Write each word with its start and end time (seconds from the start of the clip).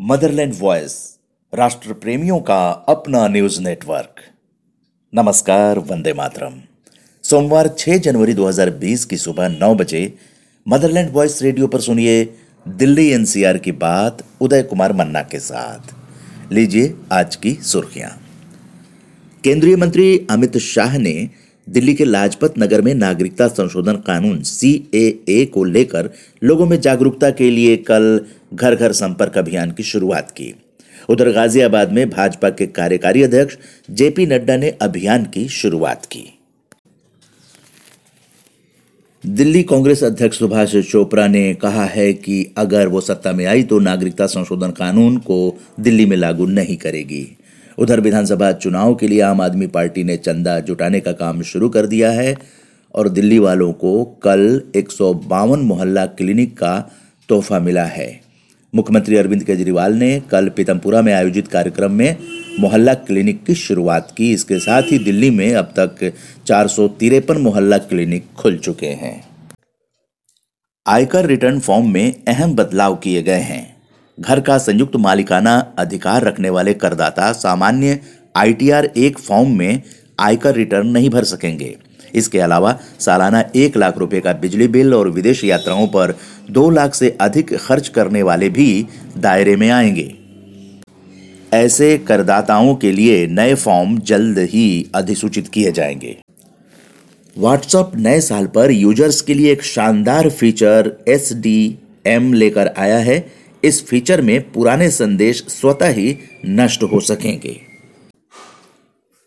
Motherland 0.00 0.54
voice 0.58 1.18
राष्ट्र 1.54 1.92
प्रेमियों 1.92 2.40
का 2.40 2.70
अपना 2.70 3.28
न्यूज़ 3.28 3.60
नेटवर्क 3.60 4.20
नमस्कार, 5.14 5.78
वंदे 5.78 6.12
मातरम। 6.12 6.62
सोमवार 7.22 7.68
6 7.68 7.98
जनवरी 7.98 8.34
2020 8.34 9.04
की 9.04 9.16
सुबह 9.16 9.48
9 9.48 9.74
बजे 9.74 10.14
मदरलैंड 10.68 11.10
वॉइस 11.12 11.42
रेडियो 11.42 11.66
पर 11.66 11.80
सुनिए 11.80 12.34
दिल्ली 12.68 13.10
एनसीआर 13.10 13.58
की 13.58 13.72
बात 13.72 14.24
उदय 14.40 14.62
कुमार 14.62 14.92
मन्ना 14.92 15.22
के 15.22 15.38
साथ। 15.38 15.94
लीजिए 16.52 16.94
आज 17.12 17.36
की 17.36 17.54
सुर्खियाँ। 17.54 18.28
केंद्रीय 19.44 19.76
मंत्री 19.76 20.26
अमित 20.30 20.58
शाह 20.58 20.98
ने 20.98 21.30
दिल्ली 21.68 21.94
के 21.94 22.04
लाजपत 22.04 22.54
नगर 22.58 22.80
में 22.82 22.94
नागरिकता 22.94 23.46
संशोधन 23.48 23.96
कानून 23.96 24.40
सीएए 24.42 25.44
को 25.44 25.64
लेकर 25.64 26.10
लोगों 26.42 26.66
में 26.66 26.80
जागरूकता 26.80 27.30
के 27.30 27.50
लिए 27.50 27.76
कल 27.76 28.20
घर 28.54 28.74
घर 28.74 28.92
संपर्क 28.92 29.38
अभियान 29.38 29.70
की 29.70 29.82
शुरुआत 29.82 30.30
की। 30.30 30.54
उधर 31.08 31.30
गाजियाबाद 31.32 31.92
में 31.92 32.08
भाजपा 32.10 32.50
के 32.50 32.66
कार्यकारी 32.66 33.22
अध्यक्ष 33.22 33.56
जेपी 33.90 34.26
नड्डा 34.26 34.56
ने 34.56 34.70
अभियान 34.82 35.24
की 35.24 35.48
शुरुआत 35.48 36.06
की। 36.06 36.24
दिल्ली 39.24 39.62
कांग्रेस 39.62 40.04
अध्यक्ष 40.04 40.38
सुभाष 40.38 40.76
चोपड़ा 40.76 41.26
ने 41.26 41.54
कहा 41.54 41.84
है 41.84 42.12
कि 42.12 42.54
अगर 42.56 42.88
वो 42.88 43.00
सत्ता 43.00 43.32
में 43.32 43.44
आई 43.46 43.62
तो 43.62 43.78
नागरिकता 43.78 44.26
संशोधन 44.26 44.70
कानून 44.70 45.16
को 45.16 45.58
दिल्ली 45.80 46.06
में 46.06 46.16
लागू 46.16 46.46
नहीं 46.46 46.76
करेगी। 46.76 47.26
उधर 47.78 48.00
विधानसभा 48.00 48.52
चुनाव 48.52 48.94
के 48.94 49.08
लिए 49.08 49.20
आम 49.20 49.40
आदमी 49.40 49.66
पार्टी 49.66 50.04
ने 50.04 50.16
चंदा 50.16 50.60
जुटाने 50.60 51.00
का 51.00 51.12
काम 51.12 51.42
शुरू 51.42 51.68
कर 51.68 51.86
दिया 51.86 52.10
है 52.10 52.36
और 52.94 53.08
दिल्ली 53.08 53.38
वालों 53.38 53.72
को 53.72 54.04
कल 54.04 54.62
एक 54.76 54.90
सौ 54.90 55.14
बावन 55.14 55.58
मोहल्ला 55.58 56.06
क्लिनिक 56.06 56.58
का 56.58 56.90
तोहफा 57.28 57.58
मिला 57.58 57.84
है। 57.84 58.20
मुख्यमंत्री 58.74 59.16
अरविंद 59.16 59.44
केजरीवाल 59.44 59.94
ने 59.94 60.22
कल 60.30 60.48
पीतमपुरा 60.48 61.02
में 61.02 61.12
आयोजित 61.12 61.48
कार्यक्रम 61.48 61.92
में 61.92 62.16
मोहल्ला 62.60 62.94
क्लिनिक 62.94 63.44
की 63.44 63.54
शुरुआत 63.54 64.14
की। 64.16 64.32
इसके 64.32 64.58
साथ 64.58 64.82
ही 64.82 64.98
दिल्ली 64.98 65.30
में 65.30 65.54
अब 65.54 65.64
तक 65.64 66.12
चार 66.46 66.68
सौ 66.68 66.88
तिरपन 66.88 67.38
मोहल्ला 67.38 67.78
क्लिनिक 67.78 68.26
खुल 68.36 68.58
चुके 68.58 68.86
हैं। 68.86 69.28
आयकर 70.86 71.26
रिटर्न 71.26 71.60
फॉर्म 71.60 71.92
में 71.92 72.14
अहम 72.28 72.54
बदलाव 72.54 72.96
किए 72.96 73.22
गए 73.22 73.40
हैं। 73.40 73.77
घर 74.20 74.40
का 74.40 74.56
संयुक्त 74.58 74.96
मालिकाना 74.96 75.56
अधिकार 75.78 76.24
रखने 76.24 76.50
वाले 76.50 76.74
करदाता 76.74 77.32
सामान्य 77.32 77.98
आईटीआर 78.36 78.84
एक 78.96 79.18
फॉर्म 79.18 79.50
में 79.58 79.82
आयकर 80.20 80.54
रिटर्न 80.54 80.86
नहीं 80.86 81.10
भर 81.10 81.24
सकेंगे। 81.24 81.76
इसके 82.14 82.38
अलावा 82.40 82.78
सालाना 83.00 83.44
एक 83.56 83.76
लाख 83.76 83.98
रुपए 83.98 84.20
का 84.20 84.32
बिजली 84.32 84.68
बिल 84.68 84.94
और 84.94 85.10
विदेश 85.10 85.44
यात्राओं 85.44 85.86
पर 85.86 86.14
दो 86.50 86.68
लाख 86.70 86.94
से 86.94 87.16
अधिक 87.20 87.54
खर्च 87.56 87.88
करने 87.88 88.22
वाले 88.22 88.48
भी 88.48 88.86
दायरे 89.18 89.56
में 89.56 89.68
आएँगे। 89.70 90.12
ऐसे 91.52 91.96
करदाताओं 91.98 92.74
के 92.74 92.92
लिए 92.92 93.26
नए 93.26 93.54
फॉर्म 93.54 93.98
जल्द 93.98 94.38
ही 94.38 94.86
अधिसूचित 94.94 95.48
किए 95.48 95.72
जाएँगे। 95.72 96.16
व्हाट्सएप 97.36 97.92
नए 97.96 98.20
साल 98.20 98.46
पर 98.46 98.70
यूज़र्स 98.70 99.20
के 99.20 99.34
लिए 99.34 99.52
एक 99.52 99.62
शानदार 99.64 100.28
फीचर 100.30 100.96
एस 101.08 101.32
डी 101.32 101.78
एम 102.06 102.32
लेकर 102.32 102.74
आया 102.78 102.98
है। 102.98 103.18
इस 103.64 103.86
फीचर 103.86 104.22
में 104.22 104.52
पुराने 104.52 104.90
संदेश 104.90 105.46
स्वतः 105.48 105.88
ही 105.88 106.18
नष्ट 106.46 106.82
हो 106.82 107.00
सकेंगे। 107.00 107.60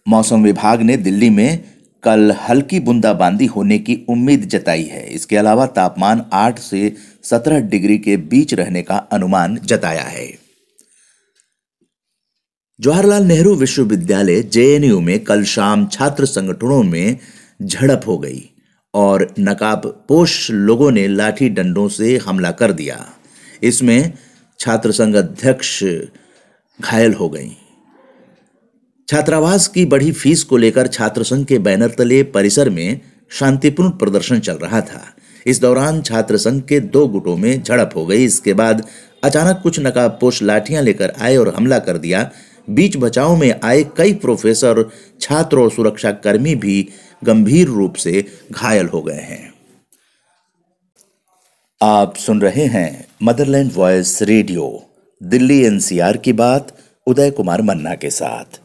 मौसम 0.08 0.44
विभाग 0.44 0.82
ने 0.82 0.98
दिल्ली 0.98 1.30
में 1.30 1.64
कल 2.04 2.32
हल्की 2.32 2.80
बूंदाबांदी 2.80 3.46
होने 3.46 3.80
की 3.80 4.06
उम्मीद 4.10 4.46
जताई 4.46 4.84
है। 4.84 5.08
इसके 5.08 5.38
अलावा 5.38 5.66
तापमान 5.66 6.26
8 6.34 6.60
से 6.60 6.96
17 7.24 7.60
डिग्री 7.60 7.98
के 7.98 8.18
बीच 8.18 8.54
रहने 8.54 8.82
का 8.82 8.98
अनुमान 8.98 9.58
जताया 9.58 10.04
है। 10.04 10.34
जवाहरलाल 12.80 13.24
नेहरू 13.24 13.56
विश्वविद्यालय 13.56 14.42
जेएनयू 14.42 15.00
में 15.00 15.20
कल 15.20 15.44
शाम 15.44 15.88
छात्र 15.88 16.26
संगठनों 16.26 16.84
में 16.84 17.18
झड़प 17.62 18.02
हो 18.08 18.18
गई 18.18 18.50
और 18.94 19.34
नकाब 19.40 20.06
पोष 20.08 20.52
लोगों 20.52 20.92
ने 20.92 21.08
लाठी 21.08 21.50
डंडों 21.50 21.88
से 21.88 22.18
हमला 22.18 22.52
कर 22.52 22.72
दिया। 22.72 23.14
इसमें 23.62 24.14
छात्र 24.60 24.92
संघ 24.92 25.16
अध्यक्ष 25.16 25.84
घायल 26.80 27.14
हो 27.14 27.30
गई। 27.30 27.50
छात्रावास 29.08 29.68
की 29.68 29.86
बढ़ी 29.86 30.12
फ़ीस 30.12 30.44
को 30.44 30.58
लेकर 30.58 30.88
छात्र 30.88 31.24
संघ 31.24 31.46
के 31.46 31.58
बैनर 31.60 31.90
तले 31.90 32.22
परिसर 32.24 32.70
में 32.70 33.00
शांतिपूर्ण 33.32 33.90
प्रदर्शन 33.90 34.40
चल 34.40 34.54
रहा 34.54 34.82
था। 34.82 35.04
इस 35.46 35.62
दौरान 35.62 36.02
छात्र 36.02 36.38
संघ 36.38 36.62
के 36.64 36.80
दो 36.80 37.08
गुटों 37.08 37.36
में 37.38 37.64
झड़प 37.64 37.92
हो 37.96 38.06
गई। 38.06 38.26
इसके 38.26 38.54
बाद 38.54 38.86
अचानक 39.24 39.60
कुछ 39.64 39.80
नकाबपोश 39.80 40.42
लाठियाँ 40.44 40.84
लेकर 40.84 41.14
आए 41.20 41.36
और 41.38 41.54
हमला 41.56 41.80
कर 41.80 41.98
दिया। 41.98 42.30
बीच 42.70 42.98
बचाव 42.98 43.36
में 43.36 43.60
आए 43.64 43.84
कई 43.98 44.14
प्रोफेसर, 44.14 44.90
छात्र 45.22 45.60
और 45.60 45.72
सुरक्षा 45.72 46.12
कर्मी 46.12 46.56
भी 46.56 46.88
गंभीर 47.24 47.68
रूप 47.68 47.96
से 47.96 48.26
घायल 48.52 48.88
हो 48.88 49.02
गए 49.02 49.14
हैं। 49.14 49.51
आप 51.82 52.16
सुन 52.16 52.42
रहे 52.42 52.66
हैं 52.66 53.06
motherland 53.24 53.72
voice 53.74 54.22
radio, 54.22 54.66
Delhi 55.22 55.58
NCR 55.66 56.18
की 56.18 56.34
बात, 56.34 56.68
उदय 57.08 57.32
कुमार 57.32 57.62
मन्ना 57.62 57.94
के 57.96 58.10
साथ। 58.10 58.60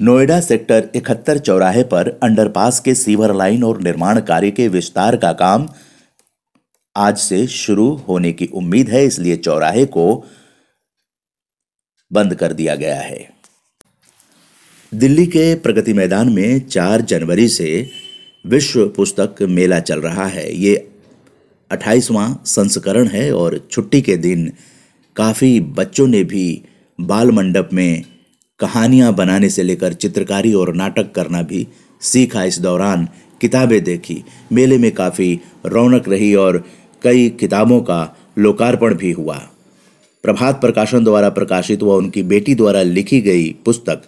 नोएडा 0.00 0.40
सेक्टर 0.40 0.90
इकहत्तर 0.94 1.38
चौराहे 1.38 1.82
पर 1.84 2.08
अंडरपास 2.22 2.80
के 2.80 2.94
सीवर 2.94 3.34
लाइन 3.34 3.64
और 3.64 3.80
निर्माण 3.82 4.20
कार्य 4.20 4.50
के 4.50 4.68
विस्तार 4.68 5.16
का 5.16 5.32
काम 5.32 5.68
आज 6.96 7.18
से 7.18 7.46
शुरू 7.46 7.88
होने 8.08 8.32
की 8.32 8.46
उम्मीद 8.46 8.90
है, 8.90 9.04
इसलिए 9.04 9.36
चौराहे 9.36 9.86
को 9.86 10.24
बंद 12.10 12.34
कर 12.34 12.52
दिया 12.52 12.76
गया 12.76 13.00
है। 13.00 13.28
दिल्ली 14.92 15.26
के 15.26 15.54
प्रगति 15.54 15.92
मैदान 15.92 16.32
में 16.32 16.68
4 16.68 17.00
जनवरी 17.00 17.48
से 17.48 17.90
विश्व 18.44 18.88
पुस्तक 18.88 19.42
मेला 19.42 19.80
चल 19.80 20.00
रहा 20.00 20.26
है। 20.26 20.50
ये 20.54 20.88
अट्ठाईसवां 21.72 22.32
संस्करण 22.46 23.06
है 23.06 23.32
और 23.34 23.68
छुट्टी 23.70 24.00
के 24.02 24.16
दिन 24.16 24.52
काफ़ी 25.16 25.60
बच्चों 25.60 26.06
ने 26.06 26.22
भी 26.24 26.62
बाल 26.98 27.30
मंडप 27.30 27.68
में 27.72 28.04
कहानियाँ 28.60 29.12
बनाने 29.14 29.48
से 29.48 29.62
लेकर 29.62 29.92
चित्रकारी 29.92 30.52
और 30.54 30.74
नाटक 30.74 31.12
करना 31.12 31.42
भी 31.42 31.66
सीखा। 32.00 32.44
इस 32.44 32.58
दौरान 32.58 33.08
किताबें 33.40 33.82
देखी, 33.84 34.22
मेले 34.52 34.78
में 34.78 34.90
काफ़ी 34.92 35.40
रौनक 35.66 36.08
रही 36.08 36.34
और 36.34 36.64
कई 37.02 37.28
किताबों 37.30 37.80
का 37.80 38.16
लोकार्पण 38.38 38.94
भी 38.94 39.10
हुआ। 39.12 39.36
प्रभात 40.24 40.60
प्रकाशन 40.60 41.04
द्वारा 41.04 41.28
प्रकाशित 41.28 41.82
व 41.82 41.96
उनकी 41.96 42.22
बेटी 42.22 42.54
द्वारा 42.54 42.82
लिखी 42.82 43.20
गई 43.20 43.50
पुस्तक, 43.64 44.02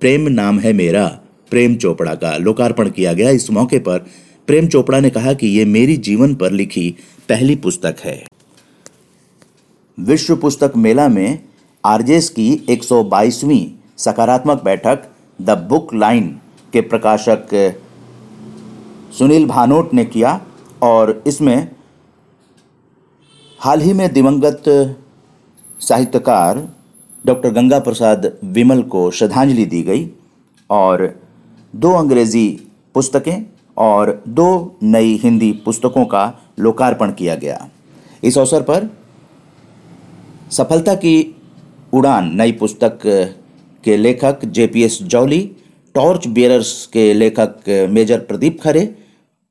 प्रेम 0.00 0.28
नाम 0.28 0.58
है 0.58 0.72
मेरा, 0.72 1.06
प्रेम 1.50 1.76
चोपड़ा 1.76 2.14
का 2.14 2.36
लोकार्पण 2.36 2.90
किया 2.90 3.12
गया। 3.12 3.30
इस 3.30 3.50
मौके 3.50 3.78
पर 3.78 4.06
प्रेम 4.48 4.66
चोपड़ा 4.68 5.00
ने 5.00 5.10
कहा 5.10 5.32
कि 5.32 5.46
ये 5.46 5.64
मेरी 5.64 5.96
जीवन 5.96 6.34
पर 6.34 6.52
लिखी 6.52 6.90
पहली 7.28 7.56
पुस्तक 7.56 7.96
है। 8.04 8.26
विश्व 9.98 10.36
पुस्तक 10.36 10.72
मेला 10.76 11.08
में 11.08 11.38
आरजेस 11.84 12.28
की 12.28 12.66
122वीं 12.70 13.66
सकारात्मक 13.98 14.62
बैठक, 14.62 15.02
द 15.42 15.50
बुक 15.50 15.94
लाइन, 15.94 16.28
के 16.72 16.80
प्रकाशक 16.80 17.48
सुनील 19.18 19.46
भानोट 19.46 19.94
ने 19.94 20.04
किया 20.04 20.40
और 20.82 21.22
इसमें 21.26 21.68
हाल 23.60 23.80
ही 23.80 23.92
में 23.92 24.12
दिवंगत 24.12 24.62
साहित्यकार 25.80 26.66
डॉक्टर 27.24 27.50
गंगा 27.50 27.78
प्रसाद 27.78 28.32
विमल 28.44 28.82
को 28.82 29.10
श्रद्धांजलि 29.10 29.64
दी 29.64 29.82
गई 29.82 30.08
और 30.70 31.20
दो 31.74 31.92
अंग्रेज़ी 31.92 32.48
पुस्तकें 32.94 33.55
और 33.78 34.22
दो 34.28 34.76
नई 34.82 35.16
हिंदी 35.22 35.50
पुस्तकों 35.64 36.04
का 36.04 36.32
लोकार्पण 36.58 37.12
किया 37.12 37.34
गया। 37.34 37.68
इस 38.24 38.38
अवसर 38.38 38.62
पर 38.62 38.88
सफलता 40.50 40.94
की 40.94 41.34
उड़ान 41.94 42.30
नई 42.36 42.52
पुस्तक 42.52 42.98
के 43.84 43.96
लेखक 43.96 44.44
जेपीएस 44.44 44.98
जौली, 45.02 45.40
टॉर्च 45.94 46.26
बियरर्स 46.26 46.86
के 46.86 47.12
लेखक 47.14 47.88
मेजर 47.90 48.18
प्रदीप 48.20 48.60
खरे, 48.62 48.84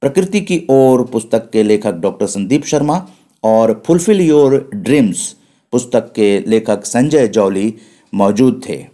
प्रकृति 0.01 0.41
की 0.41 0.61
ओर 0.69 1.03
पुस्तक 1.03 1.49
के 1.53 1.63
लेखक 1.63 1.93
डॉक्टर 1.93 2.25
संदीप 2.25 2.65
शर्मा 2.65 3.05
और 3.43 3.81
फुलफिल 3.87 4.21
योर 4.21 4.57
ड्रीम्स 4.75 5.35
पुस्तक 5.73 6.11
के 6.15 6.27
लेखक 6.47 6.85
संजय 6.85 7.27
जौली 7.27 7.73
मौजूद 8.13 8.61
थे। 8.69 8.85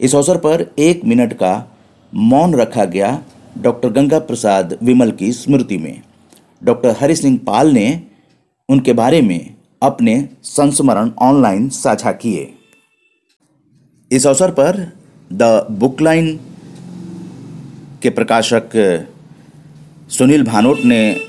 इस 0.00 0.14
अवसर 0.14 0.36
पर 0.36 0.66
एक 0.78 1.04
मिनट 1.04 1.32
का 1.32 1.52
मौन 2.12 2.54
रखा 2.54 2.84
गया। 2.84 3.10
डॉक्टर 3.58 3.88
गंगा 3.88 4.18
प्रसाद 4.18 4.78
विमल 4.82 5.10
की 5.10 5.32
स्मृति 5.32 5.78
में। 5.78 6.02
डॉक्टर 6.64 6.96
हरि 7.00 7.16
सिंह 7.16 7.38
पाल 7.46 7.70
ने 7.70 8.02
उनके 8.68 8.92
बारे 8.92 9.22
में 9.22 9.54
अपने 9.82 10.28
संस्मरण 10.42 11.10
ऑनलाइन 11.18 11.68
साझा 11.68 12.12
किए। 12.12 12.54
इस 14.12 14.26
अवसर 14.26 14.50
पर 14.50 14.92
द 15.32 15.66
बुक 15.70 16.00
लाइन 16.00 16.40
के 18.02 18.10
प्रकाशक 18.10 18.70
सुनील 20.10 20.44
भानोट 20.44 20.78
ने 20.84 21.20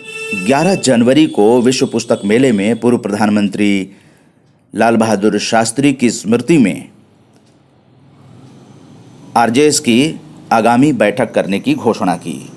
11 0.48 0.76
जनवरी 0.76 1.28
को 1.28 1.62
विश्व 1.62 1.86
पुस्तक 1.86 2.22
मेले 2.26 2.52
में 2.52 2.80
पूर्व 2.80 2.98
प्रधानमंत्री 2.98 3.92
लाल 4.76 4.96
बहादुर 4.96 5.38
शास्त्री 5.40 5.94
की 5.94 6.10
स्मृति 6.10 6.58
में 6.58 6.90
आरजेएस 9.38 9.80
की 9.80 10.22
आगामी 10.51 10.92
बैठक 10.94 11.34
करने 11.34 11.60
की 11.60 11.74
घोषणा 11.75 12.16
की। 12.16 12.50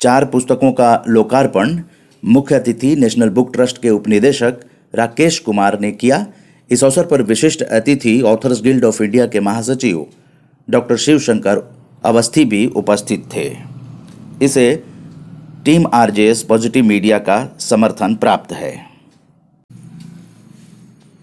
चार 0.00 0.24
पुस्तकों 0.24 0.72
का 0.72 1.04
लोकार्पण 1.08 1.78
मुख्य 2.22 2.54
अतिथि 2.54 2.94
नेशनल 2.96 3.28
बुक 3.28 3.52
ट्रस्ट 3.52 3.80
के 3.82 3.90
उपनिदेशक 3.90 4.60
राकेश 4.94 5.38
कुमार 5.38 5.78
ने 5.80 5.90
किया। 5.92 6.26
इस 6.70 6.84
अवसर 6.84 7.06
पर 7.06 7.22
विशिष्ट 7.22 7.62
अतिथि 7.62 8.20
ऑथर्स 8.22 8.62
गिल्ड 8.62 8.84
ऑफ़ 8.84 9.02
इंडिया 9.02 9.26
के 9.26 9.40
महासचिव 9.40 10.06
डॉक्टर 10.68 10.96
शिवशंकर 10.96 11.62
अवस्थी 12.04 12.44
भी 12.44 12.66
उपस्थित 12.66 13.24
थे। 13.34 13.50
इसे 14.42 14.84
टीम 15.64 15.86
आरजेएस 15.94 16.42
पॉजिटिव 16.42 16.84
मीडिया 16.84 17.18
का 17.18 17.56
समर्थन 17.60 18.14
प्राप्त 18.14 18.52
है। 18.52 18.74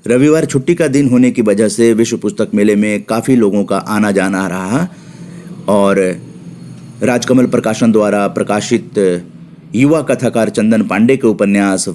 रविवार 0.07 0.45
छुट्टी 0.45 0.75
का 0.75 0.87
दिन 0.87 1.09
होने 1.09 1.31
की 1.31 1.41
वजह 1.41 1.67
से 1.67 1.93
विश्व 1.93 2.17
पुस्तक 2.17 2.51
मेले 2.53 2.75
में 2.75 3.03
काफ़ी 3.03 3.35
लोगों 3.35 3.63
का 3.63 3.77
आना 3.77 4.11
जाना 4.11 4.47
रहा। 4.47 4.87
और 5.69 5.99
राजकमल 7.03 7.45
प्रकाशन 7.47 7.91
द्वारा 7.91 8.27
प्रकाशित 8.29 8.97
युवा 9.75 10.01
कथाकार 10.01 10.49
चंदन 10.49 10.81
पांडे 10.87 11.17
के 11.17 11.27
उपन्यास 11.27 11.87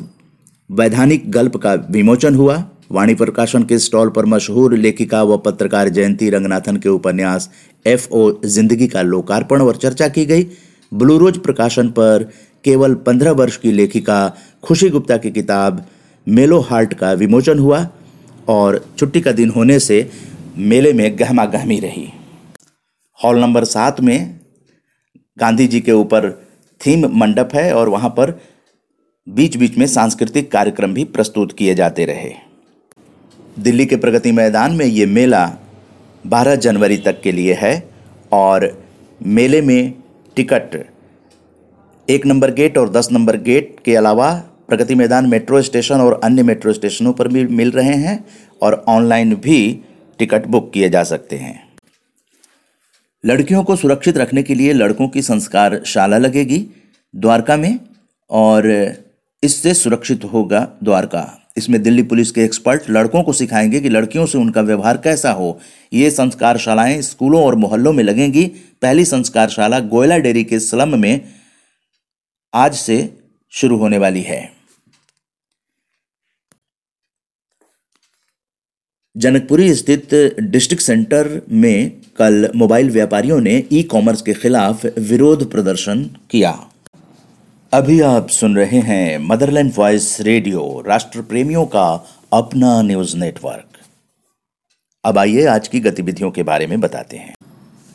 वैधानिक 0.70 1.30
गल्प 1.30 1.56
का 1.56 1.74
विमोचन 1.90 2.34
हुआ। 2.34 2.62
वाणी 2.92 3.14
प्रकाशन 3.14 3.62
के 3.62 3.78
स्टॉल 3.78 4.08
पर 4.10 4.26
मशहूर 4.26 4.74
लेखिका 4.74 5.22
व 5.22 5.36
पत्रकार 5.36 5.88
जयंती 5.88 6.30
रंगनाथन 6.30 6.76
के 6.76 6.88
उपन्यास 6.88 7.48
एफ़ 7.86 8.08
ओ 8.10 8.30
ज़िंदगी 8.44 8.86
का 8.88 9.02
लोकार्पण 9.02 9.60
और 9.60 9.76
चर्चा 9.76 10.08
की 10.08 10.24
गई। 10.26 10.46
ब्लू 10.92 11.19
रोज 11.19 11.38
प्रकाशन 11.38 11.88
पर 11.88 12.30
केवल 12.64 12.94
पंद्रह 13.06 13.32
वर्ष 13.32 13.56
की 13.56 13.72
लेखिका 13.72 14.19
खुशी 14.64 14.88
गुप्ता 14.90 15.16
की 15.16 15.30
किताब 15.30 15.84
मेलो 16.26 16.60
हार्ट 16.60 16.94
का 16.94 17.12
विमोचन 17.14 17.58
हुआ 17.58 17.86
और 18.48 18.84
छुट्टी 18.98 19.20
का 19.20 19.32
दिन 19.32 19.50
होने 19.50 19.78
से 19.80 20.08
मेले 20.58 20.92
में 20.92 21.19
गहमा 21.19 21.44
गहमी 21.46 21.78
रही। 21.80 22.08
हॉल 23.24 23.40
नंबर 23.40 23.64
सात 23.64 24.00
में 24.00 24.40
गांधी 25.40 25.66
जी 25.66 25.80
के 25.80 25.92
ऊपर 25.92 26.30
थीम 26.80 27.06
मंडप 27.18 27.50
है 27.54 27.74
और 27.74 27.88
वहाँ 27.88 28.10
पर 28.10 28.40
बीच 29.28 29.56
बीच 29.56 29.78
में 29.78 29.86
सांस्कृतिक 29.86 30.52
कार्यक्रम 30.52 30.94
भी 30.94 31.04
प्रस्तुत 31.04 31.52
किए 31.52 31.74
जाते 31.74 32.04
रहे। 32.04 32.32
दिल्ली 33.58 33.86
के 33.86 33.96
प्रगति 33.96 34.32
मैदान 34.32 34.72
में 34.72 34.86
ये 34.86 35.06
मेला 35.06 35.56
12 36.26 36.56
जनवरी 36.56 36.96
तक 36.96 37.20
के 37.20 37.32
लिए 37.32 37.54
है 37.54 37.90
और 38.32 38.84
मेले 39.22 39.60
में 39.60 39.92
टिकट, 40.36 40.86
एक 42.08 42.26
नंबर 42.26 42.50
गेट 42.50 42.78
और 42.78 42.90
दस 42.90 43.08
नंबर 43.12 43.36
गेट 43.36 43.76
के 43.84 43.96
अलावा 43.96 44.32
प्रगति 44.69 44.94
मैदान 44.94 45.26
मेट्रो 45.26 45.62
स्टेशन 45.62 46.00
और 46.00 46.20
अन्य 46.24 46.42
मेट्रो 46.42 46.72
स्टेशनों 46.72 47.12
पर 47.12 47.28
भी 47.28 47.44
मिल 47.44 47.70
रहे 47.70 47.94
हैं 47.94 48.24
और 48.62 48.84
ऑनलाइन 48.88 49.34
भी 49.34 49.80
टिकट 50.19 50.46
बुक 50.46 50.72
किए 50.72 50.88
जा 50.88 51.02
सकते 51.02 51.36
हैं। 51.36 51.65
लड़कियों 53.26 53.64
को 53.64 53.76
सुरक्षित 53.76 54.19
रखने 54.19 54.43
के 54.43 54.55
लिए 54.55 54.73
लड़कों 54.73 55.08
की 55.08 55.23
संस्कार 55.23 55.82
शाला 55.87 56.19
लगेगी 56.19 56.67
द्वारका 57.14 57.56
में, 57.56 57.81
और 58.31 58.93
इससे 59.43 59.75
सुरक्षित 59.75 60.25
होगा 60.25 60.69
द्वारका। 60.84 61.38
इसमें 61.56 61.82
दिल्ली 61.82 62.02
पुलिस 62.02 62.31
के 62.31 62.44
एक्सपर्ट 62.44 62.82
लड़कों 62.90 63.23
को 63.23 63.32
सिखाएँगे 63.32 63.81
कि 63.81 63.88
लड़कियों 63.88 64.26
से 64.26 64.38
उनका 64.38 64.61
व्यवहार 64.61 64.96
कैसा 64.96 65.31
हो। 65.31 65.61
ये 65.93 66.11
संस्कारशालाएँ 66.11 67.02
स्कूलों 67.02 67.44
और 67.44 67.55
मोहल्लों 67.55 67.93
में 67.93 68.05
लगेंगी। 68.05 68.44
पहली 68.82 69.05
संस्कारशाला 69.05 69.81
गोयला 69.81 70.19
डेरी 70.19 70.44
के 70.44 70.58
स्लम 70.58 70.99
में 70.99 71.20
आज 72.55 72.75
से 72.75 73.19
शुरू 73.50 73.76
होने 73.76 73.99
वाली 73.99 74.22
है। 74.22 74.56
जनकपुरी 79.16 79.74
स्थित 79.74 80.08
डिस्ट्रिक्ट 80.40 80.82
सेंटर 80.84 81.28
में 81.52 81.90
कल 82.18 82.48
मोबाइल 82.56 82.90
व्यापारियों 82.90 83.40
ने 83.40 83.52
ई 83.72 83.82
कॉमर्स 83.82 84.22
के 84.22 84.32
खिलाफ 84.32 84.84
विरोध 84.98 85.50
प्रदर्शन 85.50 86.02
किया। 86.30 86.50
अभी 87.72 88.00
आप 88.00 88.28
सुन 88.28 88.56
रहे 88.56 88.80
हैं 88.80 89.18
मदरलैंड 89.28 89.72
वॉइस 89.76 90.20
रेडियो 90.20 90.82
राष्ट्र 90.86 91.22
प्रेमियों 91.22 91.64
का 91.66 91.86
अपना 92.32 92.82
न्यूज़ 92.82 93.16
नेटवर्क। 93.16 93.80
अब 95.04 95.19
आइए 95.19 95.46
आज 95.46 95.69
की 95.69 95.80
गतिविधियों 95.80 96.30
के 96.30 96.42
बारे 96.42 96.66
में 96.66 96.80
बताते 96.80 97.16
हैं। 97.16 97.34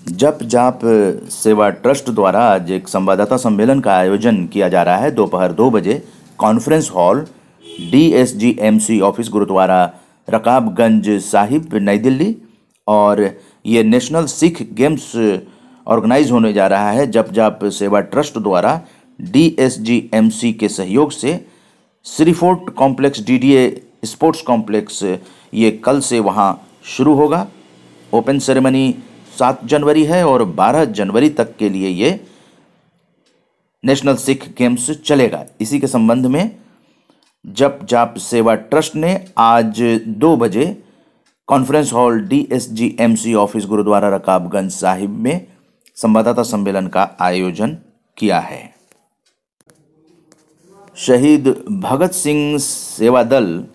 जप 0.08 0.40
जाप 0.44 0.80
सेवा 1.32 1.70
ट्रस्ट 1.70 2.10
द्वारा 2.10 2.44
आज 2.46 2.72
एक 2.72 2.88
संवाददाता 2.88 3.38
सम्मेलन 3.38 3.80
का 3.80 3.98
आयोजन 3.98 4.46
किया 4.48 4.70
जा 4.70 4.84
रहा 4.84 4.98
है। 4.98 5.12
दोपहर 5.12 5.52
दो 5.54 5.70
बजे 5.70 6.02
conference 6.38 6.92
hall 6.96 7.26
D 7.92 8.08
S 8.12 8.36
G 8.36 8.56
M 8.62 8.80
C 8.80 9.00
office 9.02 9.30
Gurudwara 9.30 9.84
Rakabganj 10.28 11.10
Sahib, 11.22 11.76
Nai 11.76 11.98
Delhi. 11.98 12.36
और 12.88 13.22
ये 13.66 13.84
नेशनल 13.84 14.26
सिख 14.26 14.62
गेम्स 14.74 15.12
ऑर्गेनाइज 15.88 16.32
होने 16.32 16.52
जा 16.54 16.68
रहा 16.68 16.92
है 16.92 17.06
जप 17.12 17.30
जाप 17.32 17.60
सेवा 17.66 18.00
ट्रस्ट 18.02 18.38
द्वारा। 18.38 18.80
डीएसजीएमसी 19.20 20.52
के 20.54 20.70
सहयोग 20.70 21.12
से 21.12 21.34
Siri Fort 22.06 22.70
complex, 22.70 23.26
DDA 23.26 23.82
sports 24.06 24.42
complex, 24.42 25.04
ये 25.54 25.72
कल 25.86 26.00
से 26.00 26.20
वहाँ 26.20 26.68
शुरू 26.86 27.14
होगा। 27.14 27.48
ओपन 28.14 28.40
सेरेमनी 28.40 28.96
सात 29.40 29.66
जनवरी 29.66 30.04
है 30.04 30.26
और 30.28 30.44
बारह 30.46 30.86
जनवरी 30.86 31.30
तक 31.30 31.56
के 31.58 31.70
लिए 31.70 31.90
ये 31.90 32.20
नेशनल 33.84 34.16
सिख 34.16 34.48
गेम्स 34.58 34.90
चलेगा। 35.06 35.46
इसी 35.62 35.80
के 35.80 35.88
संबंध 35.88 36.26
में 36.26 36.52
जप 37.46 37.80
जाप 37.84 38.18
सेवा 38.18 38.54
ट्रस्ट 38.56 38.96
ने 38.96 39.26
आज 39.38 39.82
दो 40.08 40.36
बजे 40.38 40.66
conference 41.48 41.94
hall 41.94 42.20
D 42.22 42.48
S 42.52 42.70
G 42.72 42.96
M 43.00 43.16
C 43.16 43.34
office 43.34 43.66
Gurudwara 43.66 44.10
Rakabganj 44.10 44.72
Sahib 44.72 45.18
में 45.20 45.48
संवाददाता 45.96 46.44
सम्मेलन 46.44 46.88
का 46.88 47.10
आयोजन 47.22 47.78
किया 48.18 48.40
है। 48.40 48.62
शहीद 50.98 51.48
भगत 51.84 52.12
सिंह 52.12 52.58
सेवा 52.60 53.24
दल 53.24 53.66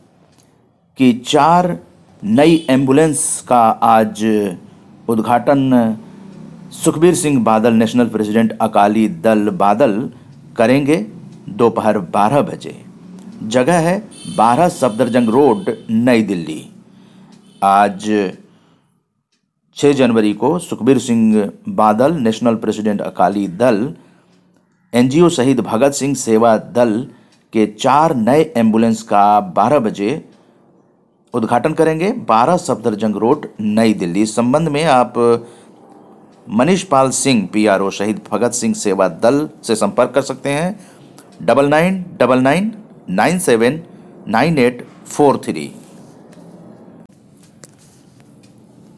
की 0.99 1.13
चार 1.27 1.79
नई 2.23 2.65
एंबुलेंस 2.71 3.45
का 3.49 3.61
आज 3.71 4.25
उद्घाटन। 5.09 5.99
सुखबीर 6.73 7.15
सिंह 7.15 7.43
बादल, 7.45 7.73
नेशनल 7.73 8.09
प्रेसिडेंट 8.09 8.57
अकाली 8.59 9.09
दल 9.09 9.51
बादल 9.51 10.11
करेंगे 10.57 10.97
दोपहर 11.49 11.99
बारह 11.99 12.43
बजे। 12.43 12.86
जगह 13.43 13.79
है 13.79 13.99
बारह 14.37 14.69
सफदरजंग 14.69 15.29
रोड, 15.29 15.71
नई 15.91 16.23
दिल्ली। 16.23 16.71
आज 17.63 18.33
6 19.77 19.93
जनवरी 19.93 20.33
को 20.33 20.59
Sukhbir 20.59 20.99
Singh 20.99 21.51
Badal, 21.69 22.15
national 22.15 22.55
president 22.55 23.01
Akali 23.01 23.47
Dal, 23.49 23.95
NGO 24.93 25.29
शहीद 25.29 25.61
भगत 25.61 25.93
सिंह 25.93 26.15
सेवा 26.15 26.57
दल 26.57 27.07
के 27.53 27.67
चार 27.67 28.15
नए 28.15 28.43
एंबुलेंस 28.57 29.03
का 29.03 29.41
12 29.41 29.79
बजे 29.79 30.25
उद्घाटन 31.35 31.73
करेंगे। 31.73 32.11
12 32.11 32.57
सफदरजंग 32.57 33.17
रोड, 33.17 33.47
नई 33.61 33.95
दिल्ली। 33.95 34.23
इस 34.23 34.35
संबंध 34.37 34.69
में 34.69 34.85
आप 34.85 35.15
मनीष 36.51 36.83
पाल 36.83 37.11
सिंह, 37.11 37.49
पीआरओ 37.53 37.91
शहीद 37.91 38.21
भगत 38.33 38.53
सिंह 38.53 38.75
सेवा 38.75 39.09
दल 39.09 39.49
से 39.63 39.77
संपर्क 39.77 40.11
कर 40.11 40.23
सकते 40.23 40.51
हैं। 40.51 40.79
Double 41.43 41.69
nine 41.69 42.05
double 42.21 42.39
nine 42.39 42.73
nine 43.09 43.39
seven 43.39 43.79
nine 44.29 44.59
eight 44.59 44.83
four 45.07 45.37
three. 45.45 45.71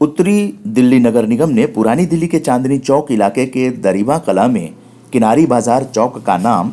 उत्तरी 0.01 0.37
दिल्ली 0.69 0.99
नगर 1.01 1.27
निगम 1.27 1.51
ने 1.51 1.67
पुरानी 1.67 2.07
दिल्ली 2.07 2.29
के 2.29 2.39
चांदनी 2.39 2.79
चौक 2.79 3.11
इलाके 3.13 3.47
के 3.47 3.71
दरीवा 3.79 4.19
कला 4.19 4.47
में 4.49 4.73
किनारी 5.13 5.47
बाज़ार 5.47 5.85
चौक 5.85 6.19
का 6.27 6.37
नाम 6.39 6.71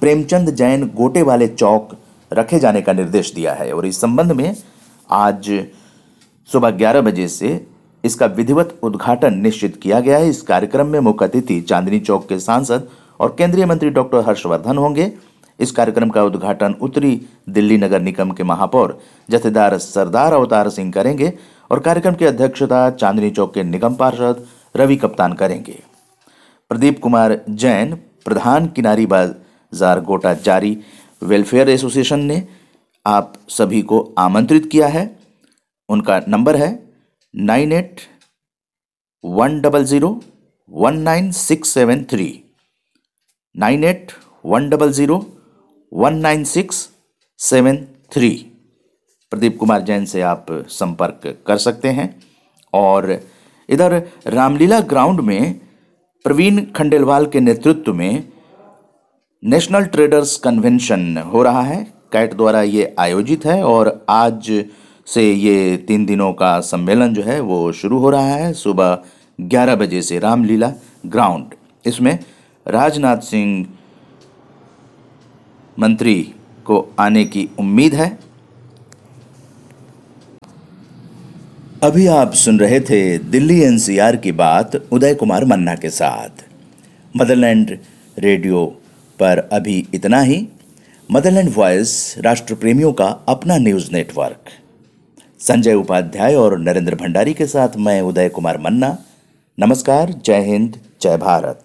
प्रेमचंद 0.00 0.50
जैन 0.52 0.86
गोटे 0.96 1.22
वाले 1.22 1.48
चौक 1.48 1.96
रखे 2.30 2.58
जाने 2.58 2.82
का 2.82 2.92
निर्देश 2.92 3.32
दिया 3.34 3.52
है 3.54 3.72
और 3.72 3.86
इस 3.86 4.00
संबंध 4.00 4.32
में 4.32 4.54
आज 5.08 5.50
सुबह 6.48 6.70
ग्यारह 6.72 7.00
बजे 7.00 7.28
से 7.30 7.60
इसका 8.04 8.26
विधिवत 8.28 8.78
उद्घाटन 8.82 9.38
निश्चित 9.38 9.80
किया 9.82 10.00
गया 10.00 10.18
है। 10.18 10.28
इस 10.28 10.42
कार्यक्रम 10.42 10.86
में 10.86 11.00
मुख्य 11.00 11.24
अतिथि 11.24 11.60
चांदनी 11.60 12.00
चौक 12.00 12.28
के 12.28 12.38
सांसद 12.40 12.88
और 13.20 13.34
केंद्रीय 13.38 13.66
मंत्री 13.66 13.90
डॉक्टर 13.90 14.24
हर्षवर्धन 14.26 14.78
होंगे। 14.78 15.12
इस 15.58 15.70
कार्यक्रम 15.72 16.10
का 16.10 16.22
उद्घाटन 16.24 16.74
उत्तरी 16.82 17.20
दिल्ली 17.48 17.76
नगर 17.78 18.00
निगम 18.00 18.30
के 18.30 18.42
महापौर 18.44 18.98
जथेदार 19.28 19.76
सरदार 19.78 20.32
अवतार 20.32 20.68
सिंह 20.70 20.90
करेंगे 20.92 21.32
और 21.70 21.80
कार्यक्रम 21.80 22.14
की 22.14 22.24
अध्यक्षता 22.24 22.88
चांदनी 22.92 23.30
चौक 23.30 23.54
के 23.54 23.62
निगम 23.64 23.94
पार्षद 23.94 24.44
रवि 24.76 24.96
कप्तान 24.96 25.32
करेंगे। 25.32 25.78
प्रदीप 26.70 26.98
कुमार 27.02 27.38
जैन, 27.48 27.94
प्रधान 28.24 28.66
किनारी 28.68 29.06
बाज़ार 29.06 30.00
गोटा 30.02 30.32
जारी, 30.36 30.76
वेलफेयर 31.22 31.68
एसोसिएशन 31.70 32.20
ने 32.22 32.46
आप 33.06 33.32
सभी 33.50 33.82
को 33.82 34.00
आमंत्रित 34.18 34.68
किया 34.72 34.86
है। 34.88 35.04
उनका 35.88 36.20
नंबर 36.28 36.56
है 36.56 36.70
nine 37.34 37.72
eight 37.72 38.00
one 39.24 39.60
double 39.60 39.84
zero 39.84 40.08
one 40.70 40.98
nine 41.00 41.30
six 41.32 41.68
seven 41.70 42.04
three. 42.04 42.28
Nine 43.54 43.84
eight 43.84 44.12
one 44.44 44.68
double 44.70 44.92
zero 44.92 45.18
one 45.94 46.14
nine 46.14 46.44
six 46.44 46.76
seven 47.38 47.76
three 48.12 48.28
Pradeep 49.32 49.56
Kumar 49.58 49.82
Jain 49.82 50.04
से 50.04 50.20
आप 50.20 50.46
संपर्क 50.68 51.44
कर 51.46 51.56
सकते 51.56 51.88
हैं। 51.88 52.22
और 52.72 53.22
इधर 53.68 53.92
रामलीला 54.26 54.80
ग्राउंड 54.80 55.20
में 55.20 55.60
प्रवीण 56.24 56.60
खंडेलवाल 56.76 57.26
के 57.26 57.40
नेतृत्व 57.40 57.94
में 57.94 58.28
नेशनल 59.44 59.84
ट्रेडर्स 59.84 60.36
कन्वेंशन 60.36 61.18
हो 61.18 61.42
रहा 61.42 61.62
है। 61.62 61.82
कैट 62.12 62.34
द्वारा 62.34 62.62
ये 62.62 62.94
आयोजित 62.98 63.46
है 63.46 63.62
और 63.62 64.04
आज 64.08 64.64
से 65.06 65.32
ये 65.32 65.76
तीन 65.76 66.06
दिनों 66.06 66.32
का 66.32 66.60
सम्मेलन 66.60 67.14
जो 67.14 67.22
है 67.22 67.40
वो 67.40 67.72
शुरू 67.72 67.98
हो 67.98 68.10
रहा 68.10 68.34
है 68.34 68.52
सुबह 68.52 68.98
11 69.40 69.76
बजे 69.76 70.02
से 70.02 70.18
रामलीला 70.18 70.72
ग्राउंड। 71.06 71.54
इसमें 71.86 72.18
राजनाथ 72.66 73.16
सिंह 73.16 73.66
मंत्री 75.78 76.34
को 76.64 76.94
आने 76.98 77.24
की 77.24 77.48
उम्मीद 77.58 77.94
है। 77.94 78.18
अभी 81.82 82.06
आप 82.06 82.34
सुन 82.34 82.60
रहे 82.60 82.80
थे 82.80 83.18
दिल्ली 83.18 83.60
एनसीआर 83.60 84.16
की 84.16 84.32
बात 84.32 84.76
उदय 84.92 85.14
कुमार 85.14 85.44
मन्ना 85.44 85.74
के 85.74 85.90
साथ। 85.90 86.44
मदरलैंड 87.16 87.78
रेडियो 88.18 88.66
पर 89.20 89.38
अभी 89.52 89.88
इतना 89.94 90.20
ही। 90.20 90.48
मदरलैंड 91.12 91.52
वॉइस 91.54 92.14
राष्ट्र 92.18 92.54
प्रेमियों 92.54 92.92
का 92.92 93.06
अपना 93.28 93.56
न्यूज़ 93.56 93.92
नेटवर्क। 93.92 94.44
संजय 95.40 95.74
उपाध्याय 95.74 96.34
और 96.34 96.58
नरेंद्र 96.58 96.94
भंडारी 96.94 97.34
के 97.34 97.46
साथ 97.46 97.68
मैं 97.76 98.02
उदय 98.02 98.28
कुमार 98.28 98.58
मन्ना। 98.58 98.98
नमस्कार, 99.60 100.14
जय 100.24 100.40
हिंद, 100.40 100.78
जय 101.02 101.16
भारत। 101.16 101.63